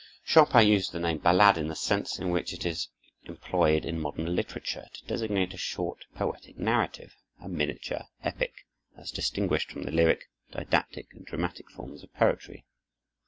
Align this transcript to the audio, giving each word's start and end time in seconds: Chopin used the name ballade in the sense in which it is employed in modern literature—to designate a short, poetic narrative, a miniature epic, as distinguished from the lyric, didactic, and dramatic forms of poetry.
Chopin 0.23 0.65
used 0.67 0.93
the 0.93 0.99
name 0.99 1.19
ballade 1.19 1.59
in 1.59 1.67
the 1.67 1.75
sense 1.75 2.17
in 2.17 2.31
which 2.31 2.53
it 2.53 2.65
is 2.65 2.89
employed 3.25 3.85
in 3.85 3.99
modern 3.99 4.35
literature—to 4.35 5.05
designate 5.05 5.53
a 5.53 5.57
short, 5.57 6.05
poetic 6.15 6.57
narrative, 6.57 7.13
a 7.39 7.47
miniature 7.47 8.07
epic, 8.23 8.65
as 8.97 9.11
distinguished 9.11 9.71
from 9.71 9.83
the 9.83 9.91
lyric, 9.91 10.23
didactic, 10.51 11.13
and 11.13 11.27
dramatic 11.27 11.69
forms 11.69 12.01
of 12.01 12.11
poetry. 12.15 12.65